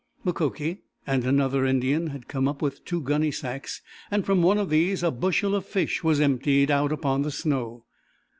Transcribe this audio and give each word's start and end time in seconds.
Mukoki 0.25 0.81
and 1.05 1.25
another 1.25 1.63
Indian 1.63 2.07
had 2.07 2.27
come 2.27 2.47
up 2.47 2.59
with 2.59 2.83
two 2.85 3.01
gunny 3.01 3.29
sacks, 3.29 3.83
and 4.09 4.25
from 4.25 4.41
one 4.41 4.57
of 4.57 4.71
these 4.71 5.03
a 5.03 5.11
bushel 5.11 5.53
of 5.53 5.63
fish 5.63 6.03
was 6.03 6.19
emptied 6.19 6.71
out 6.71 6.91
upon 6.91 7.21
the 7.21 7.29
snow. 7.29 7.85